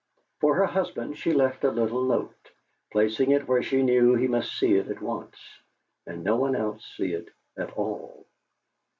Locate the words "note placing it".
2.05-3.47